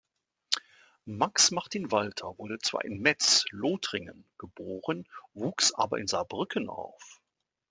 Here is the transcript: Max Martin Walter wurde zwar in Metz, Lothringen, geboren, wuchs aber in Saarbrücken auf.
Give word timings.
Max 1.05 1.51
Martin 1.51 1.91
Walter 1.91 2.33
wurde 2.39 2.57
zwar 2.57 2.83
in 2.85 3.01
Metz, 3.01 3.45
Lothringen, 3.51 4.25
geboren, 4.39 5.07
wuchs 5.35 5.75
aber 5.75 5.99
in 5.99 6.07
Saarbrücken 6.07 6.69
auf. 6.69 7.21